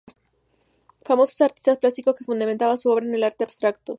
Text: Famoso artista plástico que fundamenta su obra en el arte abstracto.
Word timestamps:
Famoso 1.05 1.43
artista 1.45 1.75
plástico 1.75 2.15
que 2.15 2.23
fundamenta 2.25 2.75
su 2.75 2.89
obra 2.89 3.05
en 3.05 3.13
el 3.13 3.23
arte 3.23 3.43
abstracto. 3.43 3.83